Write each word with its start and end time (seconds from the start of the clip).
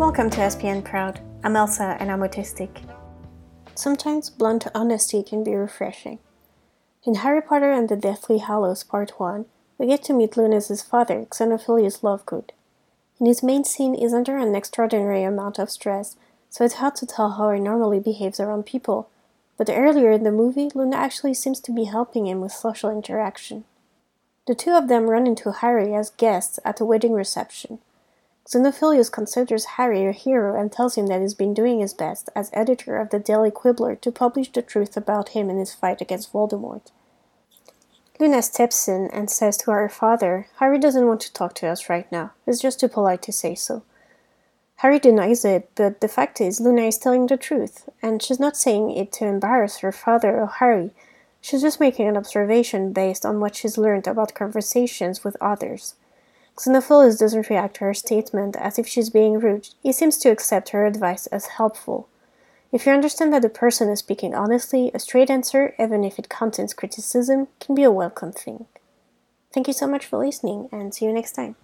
Welcome 0.00 0.30
to 0.30 0.38
SPN 0.38 0.82
Proud. 0.82 1.20
I'm 1.44 1.56
Elsa 1.56 1.98
and 2.00 2.10
I'm 2.10 2.20
autistic. 2.20 2.70
Sometimes 3.74 4.30
blunt 4.30 4.66
honesty 4.74 5.22
can 5.22 5.44
be 5.44 5.54
refreshing. 5.54 6.20
In 7.04 7.16
Harry 7.16 7.42
Potter 7.42 7.70
and 7.70 7.86
the 7.86 7.96
Deathly 7.96 8.38
Hallows 8.38 8.82
Part 8.82 9.20
1, 9.20 9.44
we 9.76 9.86
get 9.86 10.02
to 10.04 10.14
meet 10.14 10.38
Luna's 10.38 10.80
father, 10.80 11.26
Xenophilius 11.30 12.00
Lovegood. 12.00 12.48
In 13.20 13.26
his 13.26 13.42
main 13.42 13.62
scene, 13.62 13.92
he's 13.92 14.14
under 14.14 14.38
an 14.38 14.54
extraordinary 14.54 15.22
amount 15.22 15.58
of 15.58 15.68
stress, 15.68 16.16
so 16.48 16.64
it's 16.64 16.76
hard 16.76 16.96
to 16.96 17.06
tell 17.06 17.32
how 17.32 17.50
he 17.50 17.60
normally 17.60 18.00
behaves 18.00 18.40
around 18.40 18.64
people. 18.64 19.10
But 19.58 19.68
earlier 19.68 20.12
in 20.12 20.24
the 20.24 20.32
movie, 20.32 20.70
Luna 20.74 20.96
actually 20.96 21.34
seems 21.34 21.60
to 21.60 21.72
be 21.72 21.84
helping 21.84 22.26
him 22.26 22.40
with 22.40 22.52
social 22.52 22.88
interaction. 22.88 23.64
The 24.46 24.54
two 24.54 24.70
of 24.70 24.88
them 24.88 25.10
run 25.10 25.26
into 25.26 25.52
Harry 25.52 25.94
as 25.94 26.08
guests 26.08 26.58
at 26.64 26.80
a 26.80 26.86
wedding 26.86 27.12
reception. 27.12 27.80
Xenophilius 28.48 29.12
considers 29.12 29.76
Harry 29.76 30.06
a 30.06 30.12
hero 30.12 30.58
and 30.60 30.72
tells 30.72 30.96
him 30.96 31.06
that 31.06 31.20
he's 31.20 31.34
been 31.34 31.54
doing 31.54 31.80
his 31.80 31.94
best 31.94 32.28
as 32.34 32.50
editor 32.52 32.96
of 32.96 33.10
the 33.10 33.18
Daily 33.18 33.50
Quibbler 33.50 33.94
to 33.96 34.10
publish 34.10 34.50
the 34.50 34.62
truth 34.62 34.96
about 34.96 35.30
him 35.30 35.50
in 35.50 35.58
his 35.58 35.74
fight 35.74 36.00
against 36.00 36.32
Voldemort. 36.32 36.90
Luna 38.18 38.42
steps 38.42 38.86
in 38.88 39.08
and 39.12 39.30
says 39.30 39.56
to 39.56 39.70
her 39.70 39.88
father, 39.88 40.48
Harry 40.58 40.78
doesn't 40.78 41.06
want 41.06 41.20
to 41.22 41.32
talk 41.32 41.54
to 41.54 41.66
us 41.66 41.88
right 41.88 42.10
now. 42.12 42.32
It's 42.46 42.60
just 42.60 42.80
too 42.80 42.88
polite 42.88 43.22
to 43.22 43.32
say 43.32 43.54
so. 43.54 43.82
Harry 44.76 44.98
denies 44.98 45.44
it, 45.44 45.70
but 45.74 46.00
the 46.00 46.08
fact 46.08 46.40
is, 46.40 46.60
Luna 46.60 46.82
is 46.82 46.98
telling 46.98 47.26
the 47.26 47.36
truth, 47.36 47.88
and 48.02 48.22
she's 48.22 48.40
not 48.40 48.56
saying 48.56 48.90
it 48.90 49.12
to 49.12 49.26
embarrass 49.26 49.78
her 49.78 49.92
father 49.92 50.40
or 50.40 50.46
Harry. 50.46 50.90
She's 51.40 51.62
just 51.62 51.80
making 51.80 52.08
an 52.08 52.16
observation 52.16 52.92
based 52.92 53.24
on 53.24 53.40
what 53.40 53.56
she's 53.56 53.78
learned 53.78 54.06
about 54.06 54.34
conversations 54.34 55.22
with 55.22 55.36
others. 55.40 55.94
Xenophilius 56.56 57.18
doesn't 57.18 57.48
react 57.48 57.76
to 57.76 57.84
her 57.84 57.94
statement 57.94 58.56
as 58.56 58.78
if 58.78 58.86
she's 58.86 59.10
being 59.10 59.40
rude. 59.40 59.68
He 59.82 59.92
seems 59.92 60.18
to 60.18 60.30
accept 60.30 60.70
her 60.70 60.86
advice 60.86 61.26
as 61.28 61.46
helpful. 61.46 62.08
If 62.72 62.86
you 62.86 62.92
understand 62.92 63.32
that 63.32 63.42
the 63.42 63.48
person 63.48 63.88
is 63.88 64.00
speaking 64.00 64.34
honestly, 64.34 64.90
a 64.94 64.98
straight 64.98 65.30
answer, 65.30 65.74
even 65.78 66.04
if 66.04 66.18
it 66.18 66.28
contains 66.28 66.74
criticism, 66.74 67.48
can 67.58 67.74
be 67.74 67.82
a 67.82 67.90
welcome 67.90 68.32
thing. 68.32 68.66
Thank 69.52 69.66
you 69.66 69.72
so 69.72 69.86
much 69.86 70.06
for 70.06 70.18
listening, 70.18 70.68
and 70.70 70.94
see 70.94 71.06
you 71.06 71.12
next 71.12 71.32
time. 71.32 71.56